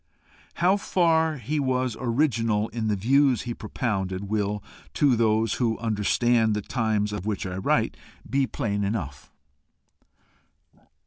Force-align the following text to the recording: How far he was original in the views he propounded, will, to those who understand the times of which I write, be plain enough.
How 0.55 0.77
far 0.77 1.37
he 1.37 1.59
was 1.59 1.95
original 1.99 2.69
in 2.69 2.87
the 2.87 2.95
views 2.95 3.43
he 3.43 3.53
propounded, 3.53 4.29
will, 4.29 4.63
to 4.95 5.15
those 5.15 5.53
who 5.61 5.77
understand 5.77 6.55
the 6.55 6.63
times 6.63 7.13
of 7.13 7.27
which 7.27 7.45
I 7.45 7.57
write, 7.57 7.95
be 8.27 8.47
plain 8.47 8.83
enough. 8.83 9.31